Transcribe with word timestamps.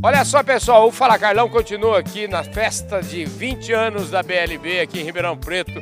Olha 0.00 0.24
só, 0.24 0.44
pessoal, 0.44 0.86
o 0.86 0.92
Fala 0.92 1.18
Carlão 1.18 1.48
continua 1.48 1.98
aqui 1.98 2.28
na 2.28 2.44
festa 2.44 3.02
de 3.02 3.24
20 3.24 3.72
anos 3.72 4.10
da 4.10 4.22
BLB 4.22 4.80
aqui 4.80 5.00
em 5.00 5.02
Ribeirão 5.02 5.36
Preto. 5.36 5.72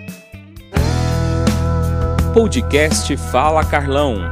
Podcast 2.32 3.14
Fala 3.30 3.62
Carlão. 3.62 4.30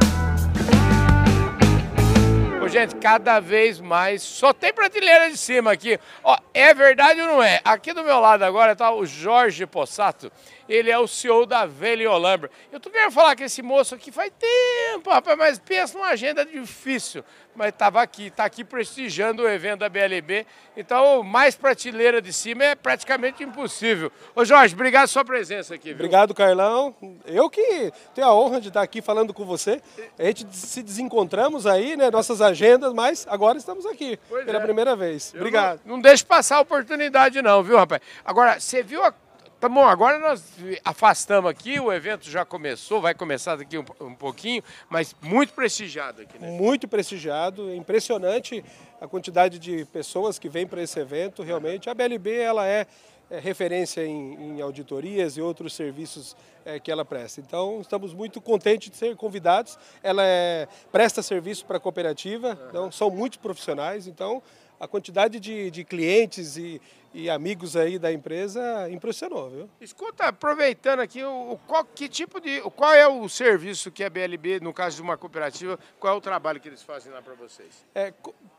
Gente, 2.74 2.96
cada 2.96 3.38
vez 3.38 3.78
mais 3.78 4.20
só 4.20 4.52
tem 4.52 4.72
prateleira 4.72 5.30
de 5.30 5.36
cima 5.36 5.70
aqui. 5.70 5.96
Ó, 6.24 6.36
é 6.52 6.74
verdade 6.74 7.20
ou 7.20 7.28
não 7.28 7.40
é? 7.40 7.60
Aqui 7.64 7.92
do 7.92 8.02
meu 8.02 8.18
lado 8.18 8.42
agora 8.42 8.72
está 8.72 8.92
o 8.92 9.06
Jorge 9.06 9.64
Possato. 9.64 10.28
Ele 10.68 10.90
é 10.90 10.98
o 10.98 11.06
CEO 11.06 11.46
da 11.46 11.66
Velha 11.66 12.10
Olambra. 12.10 12.50
Eu 12.72 12.80
tô 12.80 12.90
querendo 12.90 13.12
falar 13.12 13.36
que 13.36 13.44
esse 13.44 13.62
moço 13.62 13.94
aqui 13.94 14.10
faz 14.10 14.32
tempo, 14.38 15.10
rapaz, 15.10 15.36
mas 15.36 15.58
pensa 15.58 15.96
numa 15.96 16.08
agenda 16.08 16.44
difícil. 16.44 17.22
Mas 17.54 17.68
estava 17.68 18.02
aqui, 18.02 18.26
está 18.26 18.44
aqui 18.44 18.64
prestigiando 18.64 19.42
o 19.42 19.48
evento 19.48 19.80
da 19.80 19.88
BLB. 19.88 20.44
Então, 20.76 21.22
mais 21.22 21.54
prateleira 21.54 22.20
de 22.20 22.32
cima 22.32 22.64
é 22.64 22.74
praticamente 22.74 23.44
impossível. 23.44 24.10
Ô 24.34 24.44
Jorge, 24.44 24.74
obrigado 24.74 25.02
pela 25.02 25.06
sua 25.06 25.24
presença 25.24 25.74
aqui. 25.74 25.88
Viu? 25.88 25.96
Obrigado, 25.96 26.34
Carlão. 26.34 26.94
Eu 27.26 27.48
que 27.48 27.92
tenho 28.14 28.26
a 28.26 28.34
honra 28.34 28.60
de 28.60 28.68
estar 28.68 28.82
aqui 28.82 29.00
falando 29.00 29.32
com 29.32 29.44
você. 29.44 29.80
A 30.18 30.24
gente 30.24 30.46
se 30.50 30.82
desencontramos 30.82 31.66
aí, 31.66 31.96
né, 31.96 32.10
nossas 32.10 32.40
agendas, 32.40 32.63
mas 32.94 33.26
agora 33.28 33.58
estamos 33.58 33.86
aqui 33.86 34.18
Pois 34.28 34.44
pela 34.44 34.58
é. 34.58 34.62
primeira 34.62 34.96
vez. 34.96 35.32
Eu 35.34 35.40
Obrigado. 35.40 35.80
Não, 35.84 35.96
não 35.96 36.02
deixe 36.02 36.24
passar 36.24 36.56
a 36.56 36.60
oportunidade 36.60 37.40
não, 37.42 37.62
viu, 37.62 37.76
rapaz? 37.76 38.00
Agora, 38.24 38.60
você 38.60 38.82
viu 38.82 39.04
a... 39.04 39.12
Tá 39.60 39.68
bom, 39.68 39.86
agora 39.86 40.18
nós 40.18 40.44
afastamos 40.84 41.50
aqui, 41.50 41.80
o 41.80 41.90
evento 41.90 42.28
já 42.28 42.44
começou, 42.44 43.00
vai 43.00 43.14
começar 43.14 43.56
daqui 43.56 43.78
um, 43.78 43.84
um 43.98 44.14
pouquinho, 44.14 44.62
mas 44.90 45.16
muito 45.22 45.54
prestigiado 45.54 46.20
aqui, 46.20 46.38
né? 46.38 46.50
Muito 46.50 46.86
prestigiado, 46.86 47.70
é 47.70 47.74
impressionante 47.74 48.62
a 49.00 49.08
quantidade 49.08 49.58
de 49.58 49.86
pessoas 49.86 50.38
que 50.38 50.50
vêm 50.50 50.66
para 50.66 50.82
esse 50.82 51.00
evento. 51.00 51.42
Realmente, 51.42 51.88
a 51.88 51.94
BLB 51.94 52.36
ela 52.36 52.66
é, 52.66 52.86
é 53.30 53.38
referência 53.38 54.04
em, 54.06 54.34
em 54.56 54.60
auditorias 54.60 55.36
e 55.36 55.40
outros 55.40 55.74
serviços 55.74 56.36
é, 56.64 56.78
que 56.78 56.90
ela 56.90 57.04
presta. 57.04 57.40
Então, 57.40 57.80
estamos 57.80 58.12
muito 58.14 58.40
contentes 58.40 58.90
de 58.90 58.96
ser 58.96 59.16
convidados. 59.16 59.78
Ela 60.02 60.22
é- 60.24 60.68
presta 60.92 61.22
serviço 61.22 61.64
para 61.64 61.76
a 61.76 61.80
cooperativa, 61.80 62.58
então 62.68 62.90
são 62.90 63.10
muitos 63.10 63.38
profissionais. 63.38 64.06
Então, 64.06 64.42
a 64.84 64.88
quantidade 64.88 65.40
de, 65.40 65.70
de 65.70 65.82
clientes 65.82 66.56
e, 66.56 66.80
e 67.14 67.30
amigos 67.30 67.76
aí 67.76 67.98
da 67.98 68.12
empresa 68.12 68.90
impressionou, 68.90 69.48
viu? 69.48 69.70
Escuta, 69.80 70.26
aproveitando 70.26 71.00
aqui, 71.00 71.22
o, 71.22 71.52
o 71.52 71.58
qual, 71.66 71.84
que 71.84 72.08
tipo 72.08 72.40
de, 72.40 72.60
qual 72.72 72.92
é 72.92 73.06
o 73.06 73.28
serviço 73.28 73.90
que 73.90 74.02
a 74.02 74.10
BLB, 74.10 74.60
no 74.60 74.72
caso 74.72 74.96
de 74.96 75.02
uma 75.02 75.16
cooperativa, 75.16 75.78
qual 75.98 76.14
é 76.14 76.16
o 76.16 76.20
trabalho 76.20 76.60
que 76.60 76.68
eles 76.68 76.82
fazem 76.82 77.12
lá 77.12 77.22
para 77.22 77.34
vocês? 77.34 77.86
É, 77.94 78.12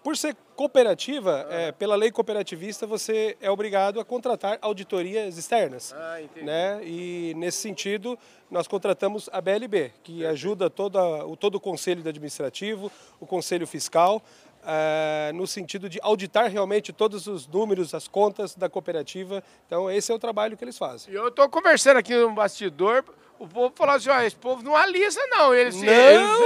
por 0.03 0.15
ser 0.15 0.35
cooperativa, 0.55 1.45
é, 1.49 1.71
pela 1.73 1.95
lei 1.95 2.11
cooperativista, 2.11 2.87
você 2.87 3.37
é 3.41 3.51
obrigado 3.51 3.99
a 3.99 4.05
contratar 4.05 4.57
auditorias 4.61 5.37
externas. 5.37 5.93
Ah, 5.93 6.21
entendi. 6.21 6.45
né? 6.45 6.79
E 6.83 7.33
nesse 7.35 7.57
sentido, 7.57 8.17
nós 8.49 8.67
contratamos 8.67 9.29
a 9.33 9.41
BLB, 9.41 9.91
que 10.01 10.25
ajuda 10.25 10.69
toda, 10.69 11.25
o, 11.25 11.35
todo 11.35 11.55
o 11.55 11.59
conselho 11.59 12.07
administrativo, 12.07 12.89
o 13.19 13.25
conselho 13.25 13.67
fiscal, 13.67 14.23
eh, 14.65 15.31
no 15.33 15.45
sentido 15.45 15.87
de 15.87 15.99
auditar 16.01 16.49
realmente 16.49 16.91
todos 16.91 17.27
os 17.27 17.47
números, 17.47 17.93
as 17.93 18.07
contas 18.07 18.55
da 18.55 18.67
cooperativa. 18.67 19.43
Então, 19.67 19.89
esse 19.91 20.11
é 20.11 20.15
o 20.15 20.19
trabalho 20.19 20.57
que 20.57 20.63
eles 20.63 20.77
fazem. 20.77 21.13
Eu 21.13 21.27
estou 21.27 21.47
conversando 21.49 21.97
aqui 21.97 22.15
no 22.15 22.33
bastidor, 22.33 23.03
o 23.39 23.47
povo 23.47 23.73
falou 23.75 23.95
assim, 23.95 24.09
ó, 24.09 24.21
esse 24.21 24.35
povo 24.35 24.63
não 24.63 24.75
alisa 24.75 25.19
não, 25.27 25.53
eles... 25.53 25.75
Não, 25.75 25.83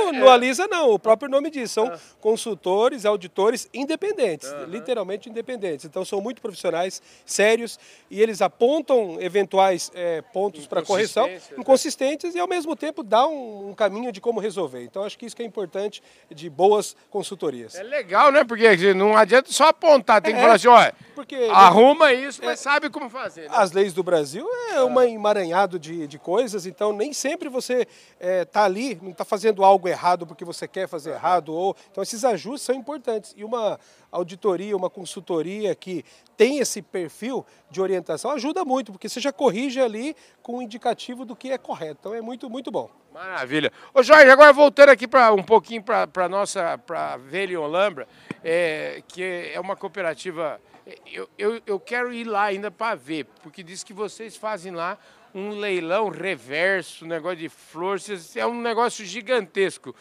eles- 0.09 0.19
não 0.19 0.29
alisa 0.29 0.67
não, 0.67 0.91
o 0.91 0.99
próprio 0.99 1.29
nome 1.29 1.49
diz, 1.49 1.71
são 1.71 1.91
consultores, 2.19 3.05
auditores 3.05 3.67
independentes, 3.73 4.49
literalmente 4.67 5.29
independentes. 5.29 5.85
Então 5.85 6.03
são 6.05 6.21
muito 6.21 6.41
profissionais, 6.41 7.01
sérios, 7.25 7.77
e 8.09 8.21
eles 8.21 8.41
apontam 8.41 9.17
eventuais 9.19 9.91
eh, 9.93 10.21
pontos 10.33 10.65
para 10.67 10.81
correção, 10.81 11.27
né? 11.27 11.39
inconsistentes, 11.57 12.33
e 12.35 12.39
ao 12.39 12.47
mesmo 12.47 12.75
tempo 12.75 13.03
dá 13.03 13.27
um, 13.27 13.69
um 13.69 13.73
caminho 13.73 14.11
de 14.11 14.21
como 14.21 14.39
resolver. 14.39 14.83
Então 14.83 15.03
acho 15.03 15.17
que 15.17 15.25
isso 15.25 15.35
que 15.35 15.41
é 15.43 15.45
importante 15.45 16.01
de 16.29 16.49
boas 16.49 16.95
consultorias. 17.09 17.75
É 17.75 17.83
legal, 17.83 18.31
né? 18.31 18.43
Porque 18.43 18.93
não 18.93 19.15
adianta 19.17 19.51
só 19.51 19.65
apontar, 19.67 20.21
tem 20.21 20.33
que 20.33 20.39
É, 20.39 20.41
falar 20.41 20.55
assim, 20.55 20.67
ó, 20.67 20.91
Porque 21.15 21.35
arruma 21.51 22.13
isso, 22.13 22.41
mas 22.43 22.59
sabe 22.59 22.89
como 22.89 23.09
fazer. 23.09 23.41
né? 23.41 23.47
as 23.51 23.71
leis 23.71 23.93
do 23.93 24.01
Brasil 24.03 24.47
é 24.73 24.81
um 24.83 25.01
emaranhado 25.01 25.77
de, 25.77 26.07
de 26.07 26.17
coisas, 26.17 26.65
então 26.65 26.88
nem 26.93 27.13
sempre 27.13 27.49
você 27.49 27.87
está 28.19 28.63
ali, 28.63 28.97
não 29.01 29.11
está 29.11 29.25
fazendo 29.25 29.63
algo 29.63 29.87
errado 29.87 30.25
porque 30.25 30.45
você 30.45 30.67
quer 30.67 30.87
fazer 30.87 31.11
errado. 31.11 31.53
ou 31.53 31.75
Então 31.91 32.01
esses 32.01 32.23
ajustes 32.25 32.63
são 32.63 32.75
importantes. 32.75 33.33
E 33.37 33.43
uma 33.43 33.79
auditoria, 34.11 34.75
uma 34.75 34.89
consultoria 34.89 35.75
que 35.75 36.03
tem 36.35 36.59
esse 36.59 36.81
perfil 36.81 37.45
de 37.69 37.81
orientação 37.81 38.31
ajuda 38.31 38.63
muito, 38.63 38.91
porque 38.91 39.09
você 39.09 39.19
já 39.19 39.31
corrige 39.31 39.79
ali 39.79 40.15
com 40.41 40.57
um 40.57 40.61
indicativo 40.61 41.25
do 41.25 41.35
que 41.35 41.51
é 41.51 41.57
correto. 41.57 41.97
Então 41.99 42.13
é 42.13 42.21
muito, 42.21 42.49
muito 42.49 42.71
bom. 42.71 42.89
Maravilha. 43.13 43.71
Ô 43.93 44.03
Jorge, 44.03 44.29
agora 44.29 44.53
voltando 44.53 44.89
aqui 44.89 45.07
para 45.07 45.33
um 45.33 45.43
pouquinho 45.43 45.83
para 45.83 46.07
a 46.15 46.29
nossa, 46.29 46.77
para 46.77 47.17
Velha 47.17 47.59
Olambra, 47.59 48.07
é, 48.43 49.03
que 49.07 49.51
é 49.53 49.59
uma 49.59 49.75
cooperativa, 49.75 50.61
eu, 51.05 51.29
eu, 51.37 51.61
eu 51.65 51.79
quero 51.79 52.13
ir 52.13 52.23
lá 52.23 52.43
ainda 52.43 52.69
para 52.69 52.95
ver, 52.95 53.25
porque 53.43 53.63
diz 53.63 53.83
que 53.83 53.93
vocês 53.93 54.35
fazem 54.35 54.71
lá 54.73 54.97
um 55.33 55.51
leilão 55.51 56.09
reverso, 56.09 57.05
um 57.05 57.07
negócio 57.07 57.37
de 57.37 57.49
flores, 57.49 58.35
é 58.35 58.45
um 58.45 58.59
negócio 58.61 59.05
gigantesco. 59.05 59.95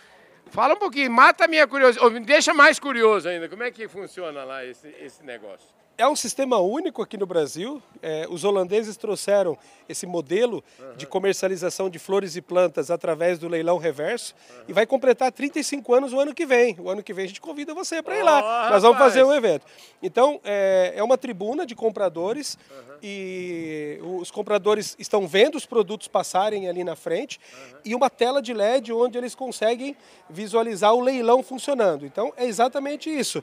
Fala 0.46 0.74
um 0.74 0.78
pouquinho, 0.78 1.10
mata 1.10 1.44
a 1.44 1.48
minha 1.48 1.66
curiosidade, 1.66 2.04
ou 2.04 2.10
me 2.10 2.20
deixa 2.20 2.54
mais 2.54 2.78
curioso 2.78 3.28
ainda, 3.28 3.48
como 3.48 3.62
é 3.62 3.70
que 3.70 3.86
funciona 3.86 4.44
lá 4.44 4.64
esse, 4.64 4.88
esse 5.00 5.22
negócio? 5.22 5.77
É 6.00 6.06
um 6.06 6.14
sistema 6.14 6.58
único 6.58 7.02
aqui 7.02 7.16
no 7.16 7.26
Brasil. 7.26 7.82
É, 8.00 8.24
os 8.30 8.44
holandeses 8.44 8.96
trouxeram 8.96 9.58
esse 9.88 10.06
modelo 10.06 10.62
de 10.96 11.08
comercialização 11.08 11.90
de 11.90 11.98
flores 11.98 12.36
e 12.36 12.40
plantas 12.40 12.88
através 12.88 13.36
do 13.36 13.48
leilão 13.48 13.78
reverso 13.78 14.32
e 14.68 14.72
vai 14.72 14.86
completar 14.86 15.32
35 15.32 15.92
anos 15.92 16.12
o 16.12 16.20
ano 16.20 16.32
que 16.32 16.46
vem. 16.46 16.76
O 16.78 16.88
ano 16.88 17.02
que 17.02 17.12
vem 17.12 17.24
a 17.24 17.26
gente 17.26 17.40
convida 17.40 17.74
você 17.74 18.00
para 18.00 18.16
ir 18.16 18.22
lá. 18.22 18.38
Ó, 18.38 18.70
Nós 18.70 18.82
vamos 18.84 18.96
rapaz! 18.96 19.12
fazer 19.12 19.24
um 19.24 19.34
evento. 19.34 19.66
Então, 20.00 20.40
é, 20.44 20.92
é 20.94 21.02
uma 21.02 21.18
tribuna 21.18 21.66
de 21.66 21.74
compradores 21.74 22.56
e 23.02 23.98
os 24.20 24.30
compradores 24.30 24.94
estão 25.00 25.26
vendo 25.26 25.56
os 25.56 25.66
produtos 25.66 26.06
passarem 26.06 26.68
ali 26.68 26.84
na 26.84 26.94
frente 26.94 27.40
e 27.84 27.92
uma 27.92 28.08
tela 28.08 28.40
de 28.40 28.54
LED 28.54 28.92
onde 28.92 29.18
eles 29.18 29.34
conseguem 29.34 29.96
visualizar 30.30 30.94
o 30.94 31.00
leilão 31.00 31.42
funcionando. 31.42 32.06
Então, 32.06 32.32
é 32.36 32.46
exatamente 32.46 33.10
isso. 33.10 33.42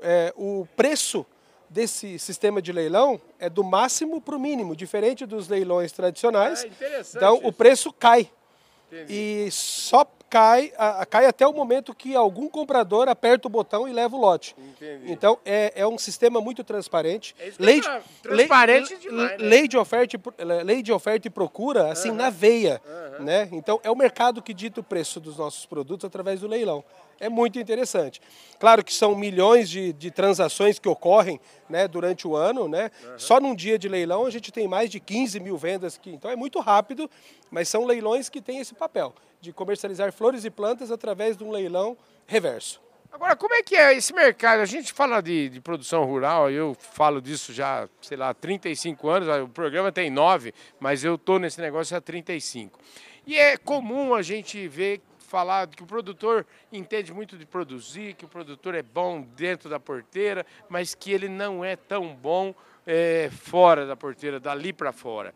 É, 0.00 0.32
o 0.36 0.68
preço 0.76 1.26
desse 1.68 2.18
sistema 2.18 2.60
de 2.62 2.72
leilão 2.72 3.20
é 3.38 3.48
do 3.50 3.62
máximo 3.64 4.20
para 4.20 4.36
o 4.36 4.40
mínimo, 4.40 4.74
diferente 4.76 5.26
dos 5.26 5.48
leilões 5.48 5.92
tradicionais. 5.92 6.62
Ah, 6.62 6.66
interessante 6.66 7.16
então 7.16 7.34
o 7.38 7.48
isso. 7.48 7.52
preço 7.52 7.92
cai. 7.92 8.30
Entendi. 8.90 9.12
E 9.46 9.50
só 9.50 10.06
cai, 10.30 10.72
a- 10.78 11.04
cai 11.06 11.26
até 11.26 11.46
o 11.46 11.52
momento 11.52 11.94
que 11.94 12.14
algum 12.14 12.48
comprador 12.48 13.08
aperta 13.08 13.46
o 13.46 13.50
botão 13.50 13.88
e 13.88 13.92
leva 13.92 14.14
o 14.16 14.20
lote. 14.20 14.54
Entendi. 14.58 15.10
Então 15.10 15.38
é, 15.44 15.72
é 15.76 15.86
um 15.86 15.98
sistema 15.98 16.40
muito 16.40 16.62
transparente. 16.64 17.34
É 17.38 17.48
eu 17.58 17.68
ia 17.68 17.82
falar, 17.82 18.02
transparente 18.22 18.90
lei, 18.94 18.98
demais, 19.00 19.30
né? 19.30 19.36
lei 19.38 19.68
de 19.68 19.76
oferta, 19.78 20.18
lei 20.64 20.82
de 20.82 20.92
oferta 20.92 21.26
e 21.26 21.30
procura 21.30 21.90
assim 21.92 22.10
na 22.12 22.30
veia, 22.30 22.80
né? 23.20 23.48
Então 23.52 23.80
é 23.82 23.90
o 23.90 23.96
mercado 23.96 24.42
que 24.42 24.54
dita 24.54 24.80
o 24.80 24.84
preço 24.84 25.20
dos 25.20 25.36
nossos 25.36 25.66
produtos 25.66 26.04
através 26.04 26.40
do 26.40 26.48
leilão. 26.48 26.84
É 27.18 27.28
muito 27.28 27.58
interessante. 27.58 28.20
Claro 28.58 28.84
que 28.84 28.92
são 28.92 29.14
milhões 29.14 29.70
de, 29.70 29.92
de 29.92 30.10
transações 30.10 30.78
que 30.78 30.88
ocorrem 30.88 31.40
né, 31.68 31.88
durante 31.88 32.28
o 32.28 32.36
ano. 32.36 32.68
Né? 32.68 32.90
Só 33.16 33.40
num 33.40 33.54
dia 33.54 33.78
de 33.78 33.88
leilão 33.88 34.26
a 34.26 34.30
gente 34.30 34.52
tem 34.52 34.68
mais 34.68 34.90
de 34.90 35.00
15 35.00 35.40
mil 35.40 35.56
vendas. 35.56 35.96
Que, 35.96 36.10
então 36.10 36.30
é 36.30 36.36
muito 36.36 36.60
rápido, 36.60 37.10
mas 37.50 37.68
são 37.68 37.84
leilões 37.86 38.28
que 38.28 38.40
têm 38.40 38.58
esse 38.58 38.74
papel 38.74 39.14
de 39.40 39.52
comercializar 39.52 40.12
flores 40.12 40.44
e 40.44 40.50
plantas 40.50 40.90
através 40.90 41.36
de 41.36 41.44
um 41.44 41.50
leilão 41.50 41.96
reverso. 42.26 42.80
Agora, 43.12 43.34
como 43.34 43.54
é 43.54 43.62
que 43.62 43.74
é 43.74 43.94
esse 43.94 44.12
mercado? 44.12 44.60
A 44.60 44.66
gente 44.66 44.92
fala 44.92 45.22
de, 45.22 45.48
de 45.48 45.58
produção 45.58 46.04
rural, 46.04 46.50
eu 46.50 46.76
falo 46.78 47.22
disso 47.22 47.50
já, 47.50 47.88
sei 48.02 48.16
lá, 48.16 48.28
há 48.28 48.34
35 48.34 49.08
anos, 49.08 49.28
o 49.42 49.48
programa 49.48 49.90
tem 49.90 50.10
9, 50.10 50.52
mas 50.78 51.02
eu 51.02 51.14
estou 51.14 51.38
nesse 51.38 51.58
negócio 51.58 51.96
há 51.96 52.00
35. 52.00 52.78
E 53.26 53.36
é 53.36 53.56
comum 53.56 54.14
a 54.14 54.22
gente 54.22 54.68
ver 54.68 55.00
falar 55.18 55.66
que 55.66 55.82
o 55.82 55.86
produtor 55.86 56.46
entende 56.72 57.12
muito 57.12 57.36
de 57.36 57.44
produzir, 57.44 58.14
que 58.14 58.24
o 58.24 58.28
produtor 58.28 58.74
é 58.76 58.82
bom 58.82 59.20
dentro 59.20 59.68
da 59.68 59.80
porteira, 59.80 60.46
mas 60.68 60.94
que 60.94 61.10
ele 61.12 61.28
não 61.28 61.64
é 61.64 61.74
tão 61.74 62.14
bom 62.14 62.54
eh, 62.86 63.28
fora 63.32 63.84
da 63.84 63.96
porteira, 63.96 64.38
dali 64.38 64.72
para 64.72 64.92
fora. 64.92 65.34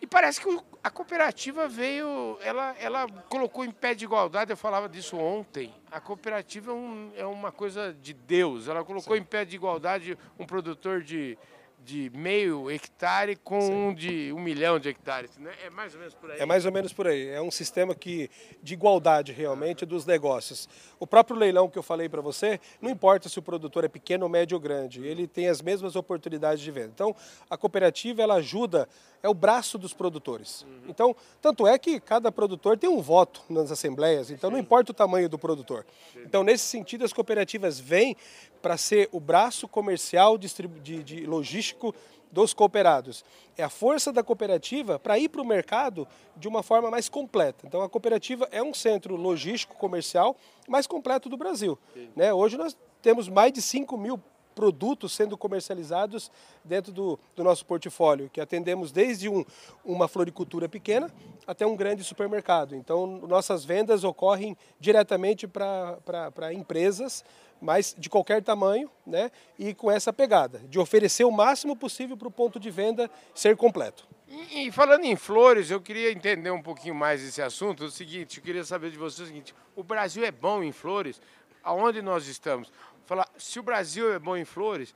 E 0.00 0.06
parece 0.08 0.40
que 0.40 0.60
a 0.82 0.90
cooperativa 0.90 1.68
veio, 1.68 2.36
ela, 2.42 2.74
ela 2.80 3.06
colocou 3.28 3.64
em 3.64 3.70
pé 3.70 3.94
de 3.94 4.04
igualdade, 4.04 4.50
eu 4.50 4.56
falava 4.56 4.88
disso 4.88 5.16
ontem. 5.16 5.72
A 5.92 6.00
cooperativa 6.00 6.72
é, 6.72 6.74
um- 6.74 7.12
é 7.18 7.24
uma 7.24 7.52
coisa 7.52 7.92
de 8.02 8.12
Deus. 8.12 8.66
Ela 8.66 8.82
colocou 8.84 9.16
em 9.16 9.22
pé 9.22 9.44
de 9.44 9.54
igualdade 9.54 10.18
um 10.36 10.44
produtor 10.44 11.02
de, 11.04 11.38
de 11.84 12.10
meio 12.14 12.70
hectare 12.70 13.36
com 13.36 13.60
Sim. 13.60 13.72
um 13.72 13.94
de 13.94 14.32
um 14.32 14.40
milhão 14.40 14.78
de 14.78 14.88
hectares. 14.88 15.36
Né? 15.38 15.50
É 15.64 15.70
mais 15.70 15.94
ou 15.94 16.00
menos 16.00 16.14
por 16.14 16.30
aí? 16.30 16.40
É 16.40 16.46
mais 16.46 16.64
ou 16.66 16.72
menos 16.72 16.92
por 16.92 17.06
aí. 17.06 17.28
É 17.28 17.40
um 17.40 17.50
sistema 17.50 17.94
que, 17.94 18.30
de 18.62 18.74
igualdade 18.74 19.32
realmente 19.32 19.84
dos 19.84 20.06
negócios. 20.06 20.68
O 20.98 21.06
próprio 21.06 21.36
leilão 21.36 21.68
que 21.68 21.78
eu 21.78 21.82
falei 21.82 22.08
para 22.08 22.20
você, 22.20 22.60
não 22.80 22.90
importa 22.90 23.28
se 23.28 23.38
o 23.38 23.42
produtor 23.42 23.84
é 23.84 23.88
pequeno, 23.88 24.28
médio 24.28 24.56
ou 24.56 24.60
grande, 24.60 25.04
ele 25.04 25.26
tem 25.26 25.48
as 25.48 25.60
mesmas 25.60 25.96
oportunidades 25.96 26.62
de 26.62 26.70
venda. 26.70 26.90
Então, 26.94 27.14
a 27.50 27.56
cooperativa 27.56 28.22
ela 28.22 28.34
ajuda, 28.34 28.88
é 29.22 29.28
o 29.28 29.34
braço 29.34 29.78
dos 29.78 29.94
produtores. 29.94 30.62
Uhum. 30.62 30.82
Então, 30.88 31.16
tanto 31.40 31.66
é 31.66 31.78
que 31.78 32.00
cada 32.00 32.32
produtor 32.32 32.76
tem 32.76 32.90
um 32.90 33.00
voto 33.00 33.42
nas 33.48 33.70
assembleias, 33.70 34.30
então 34.30 34.50
não 34.50 34.58
importa 34.58 34.90
o 34.90 34.94
tamanho 34.94 35.28
do 35.28 35.38
produtor. 35.38 35.86
Então, 36.16 36.42
nesse 36.42 36.64
sentido, 36.64 37.04
as 37.04 37.12
cooperativas 37.12 37.78
vêm 37.78 38.16
para 38.60 38.76
ser 38.76 39.08
o 39.12 39.20
braço 39.20 39.68
comercial 39.68 40.36
de, 40.36 40.48
de 41.02 41.26
logístico 41.26 41.94
dos 42.32 42.54
cooperados. 42.54 43.24
É 43.56 43.62
a 43.62 43.68
força 43.68 44.10
da 44.10 44.22
cooperativa 44.22 44.98
para 44.98 45.18
ir 45.18 45.28
para 45.28 45.42
o 45.42 45.44
mercado 45.44 46.08
de 46.36 46.48
uma 46.48 46.62
forma 46.62 46.90
mais 46.90 47.08
completa. 47.08 47.66
Então, 47.66 47.82
a 47.82 47.88
cooperativa 47.88 48.48
é 48.50 48.62
um 48.62 48.72
centro 48.72 49.14
logístico 49.16 49.76
comercial 49.76 50.34
mais 50.66 50.86
completo 50.86 51.28
do 51.28 51.36
Brasil. 51.36 51.78
Né? 52.16 52.32
Hoje 52.32 52.56
nós 52.56 52.76
temos 53.02 53.28
mais 53.28 53.52
de 53.52 53.60
5 53.60 53.98
mil 53.98 54.18
produtos 54.54 55.12
sendo 55.12 55.36
comercializados 55.36 56.30
dentro 56.64 56.92
do, 56.92 57.18
do 57.34 57.42
nosso 57.42 57.64
portfólio, 57.66 58.30
que 58.30 58.40
atendemos 58.40 58.92
desde 58.92 59.28
um, 59.28 59.44
uma 59.84 60.08
floricultura 60.08 60.68
pequena 60.68 61.10
até 61.46 61.66
um 61.66 61.76
grande 61.76 62.04
supermercado. 62.04 62.74
Então, 62.74 63.06
nossas 63.26 63.64
vendas 63.64 64.04
ocorrem 64.04 64.56
diretamente 64.78 65.46
para 65.46 66.52
empresas, 66.52 67.24
mas 67.60 67.94
de 67.96 68.10
qualquer 68.10 68.42
tamanho, 68.42 68.90
né? 69.06 69.30
E 69.58 69.72
com 69.72 69.90
essa 69.90 70.12
pegada, 70.12 70.58
de 70.68 70.78
oferecer 70.78 71.24
o 71.24 71.30
máximo 71.30 71.76
possível 71.76 72.16
para 72.16 72.28
o 72.28 72.30
ponto 72.30 72.58
de 72.58 72.70
venda 72.70 73.10
ser 73.34 73.56
completo. 73.56 74.06
E, 74.50 74.72
falando 74.72 75.04
em 75.04 75.14
flores, 75.14 75.70
eu 75.70 75.80
queria 75.80 76.10
entender 76.10 76.50
um 76.50 76.62
pouquinho 76.62 76.94
mais 76.94 77.22
esse 77.22 77.42
assunto. 77.42 77.84
O 77.84 77.90
seguinte, 77.90 78.38
eu 78.38 78.42
queria 78.42 78.64
saber 78.64 78.90
de 78.90 78.96
você 78.96 79.22
o 79.22 79.26
seguinte: 79.26 79.54
o 79.76 79.82
Brasil 79.82 80.24
é 80.24 80.30
bom 80.30 80.62
em 80.62 80.72
flores? 80.72 81.20
Aonde 81.62 82.00
nós 82.02 82.26
estamos? 82.26 82.72
Falar, 83.06 83.28
se 83.36 83.58
o 83.58 83.62
Brasil 83.62 84.12
é 84.12 84.18
bom 84.18 84.36
em 84.36 84.44
flores, 84.44 84.94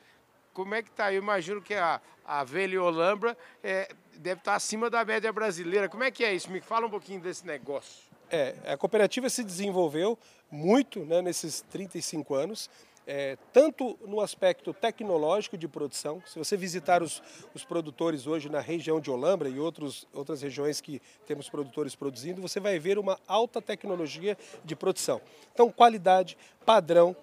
como 0.52 0.74
é 0.74 0.82
que 0.82 0.88
está? 0.88 1.12
Eu 1.12 1.20
imagino 1.20 1.60
que 1.60 1.74
a, 1.74 2.00
a 2.24 2.42
Velha 2.42 2.82
Olambra 2.82 3.36
é, 3.62 3.88
deve 4.14 4.40
estar 4.40 4.52
tá 4.52 4.56
acima 4.56 4.88
da 4.88 5.04
média 5.04 5.32
brasileira. 5.32 5.88
Como 5.88 6.02
é 6.02 6.10
que 6.10 6.24
é 6.24 6.34
isso? 6.34 6.50
Me 6.50 6.60
fala 6.60 6.86
um 6.86 6.90
pouquinho 6.90 7.20
desse 7.20 7.46
negócio. 7.46 8.04
É, 8.30 8.54
a 8.66 8.76
cooperativa 8.76 9.28
se 9.28 9.44
desenvolveu 9.44 10.18
muito 10.50 11.04
né, 11.04 11.22
nesses 11.22 11.60
35 11.60 12.34
anos, 12.34 12.70
é, 13.06 13.36
tanto 13.52 13.96
no 14.04 14.20
aspecto 14.20 14.74
tecnológico 14.74 15.56
de 15.56 15.68
produção. 15.68 16.22
Se 16.26 16.38
você 16.38 16.56
visitar 16.56 17.02
os, 17.02 17.22
os 17.54 17.64
produtores 17.64 18.26
hoje 18.26 18.48
na 18.48 18.60
região 18.60 19.00
de 19.00 19.10
Olambra 19.10 19.48
e 19.48 19.60
outros, 19.60 20.08
outras 20.12 20.42
regiões 20.42 20.80
que 20.80 21.00
temos 21.24 21.48
produtores 21.48 21.94
produzindo, 21.94 22.42
você 22.42 22.58
vai 22.58 22.78
ver 22.78 22.98
uma 22.98 23.18
alta 23.28 23.62
tecnologia 23.62 24.36
de 24.64 24.74
produção. 24.74 25.20
Então, 25.52 25.70
qualidade, 25.70 26.36
padrão, 26.64 27.14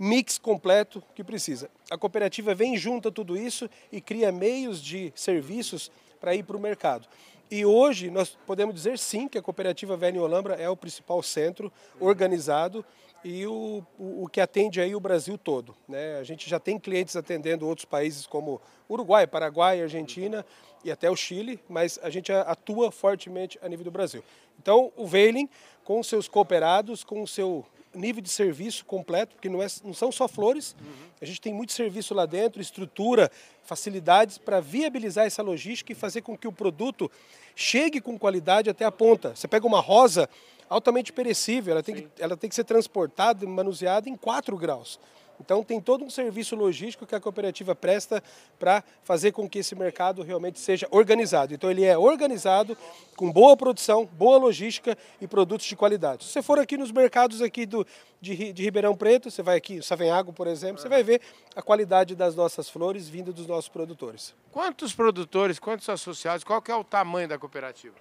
mix 0.00 0.38
completo 0.38 1.02
que 1.14 1.22
precisa. 1.22 1.70
A 1.90 1.98
cooperativa 1.98 2.54
vem 2.54 2.74
junto 2.74 3.08
a 3.08 3.12
tudo 3.12 3.36
isso 3.36 3.68
e 3.92 4.00
cria 4.00 4.32
meios 4.32 4.82
de 4.82 5.12
serviços 5.14 5.92
para 6.18 6.34
ir 6.34 6.42
para 6.42 6.56
o 6.56 6.60
mercado. 6.60 7.06
E 7.50 7.66
hoje 7.66 8.10
nós 8.10 8.38
podemos 8.46 8.74
dizer 8.74 8.98
sim 8.98 9.28
que 9.28 9.36
a 9.36 9.42
cooperativa 9.42 9.98
Velha 9.98 10.22
Olambra 10.22 10.54
é 10.54 10.70
o 10.70 10.76
principal 10.76 11.22
centro 11.22 11.70
organizado 11.98 12.82
e 13.22 13.46
o, 13.46 13.84
o, 13.98 14.24
o, 14.24 14.28
que 14.28 14.40
atende 14.40 14.80
aí 14.80 14.94
o 14.94 15.00
Brasil 15.00 15.36
todo. 15.36 15.76
Né? 15.86 16.16
A 16.18 16.24
gente 16.24 16.48
já 16.48 16.58
tem 16.58 16.78
clientes 16.78 17.14
atendendo 17.14 17.68
outros 17.68 17.84
países 17.84 18.26
como 18.26 18.58
Uruguai, 18.88 19.26
Paraguai, 19.26 19.82
Argentina 19.82 20.46
e 20.82 20.90
até 20.90 21.10
o 21.10 21.16
Chile, 21.16 21.60
mas 21.68 21.98
a 22.02 22.08
gente 22.08 22.32
atua 22.32 22.90
fortemente 22.90 23.58
a 23.60 23.68
nível 23.68 23.84
do 23.84 23.90
Brasil. 23.90 24.24
Então 24.58 24.90
o 24.96 25.06
Veiling, 25.06 25.46
com 25.84 26.02
seus 26.02 26.26
cooperados, 26.26 27.04
com 27.04 27.22
o 27.22 27.28
seu 27.28 27.66
nível 27.94 28.22
de 28.22 28.28
serviço 28.28 28.84
completo, 28.84 29.34
porque 29.34 29.48
não, 29.48 29.62
é, 29.62 29.66
não 29.84 29.92
são 29.92 30.12
só 30.12 30.28
flores, 30.28 30.76
uhum. 30.80 31.08
a 31.20 31.24
gente 31.24 31.40
tem 31.40 31.52
muito 31.52 31.72
serviço 31.72 32.14
lá 32.14 32.26
dentro, 32.26 32.60
estrutura, 32.60 33.30
facilidades 33.62 34.38
para 34.38 34.60
viabilizar 34.60 35.26
essa 35.26 35.42
logística 35.42 35.92
e 35.92 35.94
fazer 35.94 36.22
com 36.22 36.36
que 36.36 36.46
o 36.46 36.52
produto 36.52 37.10
chegue 37.54 38.00
com 38.00 38.18
qualidade 38.18 38.70
até 38.70 38.84
a 38.84 38.92
ponta. 38.92 39.34
Você 39.34 39.48
pega 39.48 39.66
uma 39.66 39.80
rosa 39.80 40.28
altamente 40.68 41.12
perecível, 41.12 41.72
ela 41.72 41.82
tem, 41.82 41.96
que, 41.96 42.08
ela 42.18 42.36
tem 42.36 42.48
que 42.48 42.54
ser 42.54 42.64
transportada 42.64 43.44
e 43.44 43.48
manuseada 43.48 44.08
em 44.08 44.16
4 44.16 44.56
graus. 44.56 45.00
Então 45.40 45.64
tem 45.64 45.80
todo 45.80 46.04
um 46.04 46.10
serviço 46.10 46.54
logístico 46.54 47.06
que 47.06 47.14
a 47.14 47.20
cooperativa 47.20 47.74
presta 47.74 48.22
para 48.58 48.84
fazer 49.02 49.32
com 49.32 49.48
que 49.48 49.60
esse 49.60 49.74
mercado 49.74 50.22
realmente 50.22 50.60
seja 50.60 50.86
organizado. 50.90 51.54
Então 51.54 51.70
ele 51.70 51.84
é 51.84 51.96
organizado 51.96 52.76
com 53.16 53.32
boa 53.32 53.56
produção, 53.56 54.06
boa 54.06 54.38
logística 54.38 54.96
e 55.20 55.26
produtos 55.26 55.66
de 55.66 55.74
qualidade. 55.76 56.24
Se 56.24 56.32
você 56.32 56.42
for 56.42 56.58
aqui 56.58 56.76
nos 56.76 56.92
mercados 56.92 57.40
aqui 57.40 57.64
do, 57.64 57.86
de, 58.20 58.52
de 58.52 58.62
Ribeirão 58.62 58.94
Preto, 58.94 59.30
você 59.30 59.42
vai 59.42 59.56
aqui, 59.56 59.82
Savenhago, 59.82 60.32
por 60.32 60.46
exemplo, 60.46 60.80
você 60.80 60.88
vai 60.88 61.02
ver 61.02 61.20
a 61.56 61.62
qualidade 61.62 62.14
das 62.14 62.34
nossas 62.34 62.68
flores 62.68 63.08
vindo 63.08 63.32
dos 63.32 63.46
nossos 63.46 63.68
produtores. 63.68 64.34
Quantos 64.52 64.92
produtores, 64.92 65.58
quantos 65.58 65.88
associados, 65.88 66.44
qual 66.44 66.60
que 66.60 66.70
é 66.70 66.76
o 66.76 66.84
tamanho 66.84 67.28
da 67.28 67.38
cooperativa? 67.38 67.94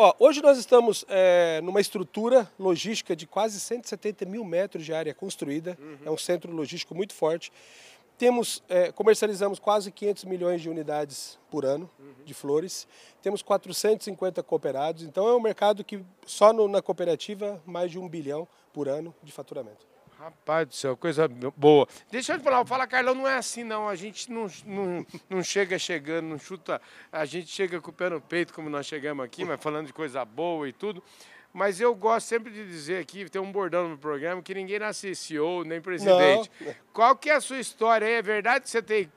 Ó, 0.00 0.14
hoje 0.20 0.40
nós 0.40 0.56
estamos 0.58 1.04
é, 1.08 1.60
numa 1.60 1.80
estrutura 1.80 2.48
logística 2.56 3.16
de 3.16 3.26
quase 3.26 3.58
170 3.58 4.24
mil 4.26 4.44
metros 4.44 4.84
de 4.84 4.94
área 4.94 5.12
construída. 5.12 5.76
Uhum. 5.76 5.98
É 6.04 6.10
um 6.12 6.16
centro 6.16 6.52
logístico 6.52 6.94
muito 6.94 7.12
forte. 7.12 7.50
Temos, 8.16 8.62
é, 8.68 8.92
comercializamos 8.92 9.58
quase 9.58 9.90
500 9.90 10.22
milhões 10.22 10.62
de 10.62 10.70
unidades 10.70 11.36
por 11.50 11.64
ano 11.64 11.90
uhum. 11.98 12.24
de 12.24 12.32
flores. 12.32 12.86
Temos 13.20 13.42
450 13.42 14.40
cooperados. 14.44 15.02
Então 15.02 15.26
é 15.26 15.34
um 15.34 15.40
mercado 15.40 15.82
que 15.82 16.00
só 16.24 16.52
no, 16.52 16.68
na 16.68 16.80
cooperativa 16.80 17.60
mais 17.66 17.90
de 17.90 17.98
um 17.98 18.08
bilhão 18.08 18.46
por 18.72 18.88
ano 18.88 19.12
de 19.20 19.32
faturamento. 19.32 19.84
Rapaz 20.18 20.66
do 20.66 20.74
céu, 20.74 20.96
coisa 20.96 21.28
boa. 21.28 21.86
Deixa 22.10 22.32
eu 22.32 22.38
te 22.38 22.42
falar, 22.42 22.60
o 22.60 22.66
Fala 22.66 22.88
Carlão 22.88 23.14
não 23.14 23.28
é 23.28 23.36
assim 23.36 23.62
não, 23.62 23.88
a 23.88 23.94
gente 23.94 24.32
não, 24.32 24.46
não, 24.66 25.06
não 25.30 25.42
chega 25.44 25.78
chegando, 25.78 26.26
não 26.26 26.38
chuta, 26.40 26.82
a 27.12 27.24
gente 27.24 27.46
chega 27.46 27.80
com 27.80 27.90
o 27.90 27.92
pé 27.92 28.10
no 28.10 28.20
peito 28.20 28.52
como 28.52 28.68
nós 28.68 28.84
chegamos 28.84 29.24
aqui, 29.24 29.44
mas 29.44 29.62
falando 29.62 29.86
de 29.86 29.92
coisa 29.92 30.24
boa 30.24 30.68
e 30.68 30.72
tudo. 30.72 31.00
Mas 31.52 31.80
eu 31.80 31.94
gosto 31.94 32.26
sempre 32.26 32.52
de 32.52 32.66
dizer 32.66 33.00
aqui, 33.00 33.30
tem 33.30 33.40
um 33.40 33.52
bordão 33.52 33.88
no 33.88 33.96
programa, 33.96 34.42
que 34.42 34.52
ninguém 34.52 34.80
nasce 34.80 35.14
CEO 35.14 35.62
nem 35.62 35.80
presidente. 35.80 36.50
Não. 36.60 36.74
Qual 36.92 37.16
que 37.16 37.30
é 37.30 37.36
a 37.36 37.40
sua 37.40 37.60
história 37.60 38.06
aí? 38.06 38.14
É 38.14 38.22
verdade 38.22 38.64
que 38.64 38.70
você 38.70 38.82
tem 38.82 39.10